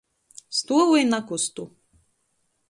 [0.59, 1.67] Stuovu i nakustu.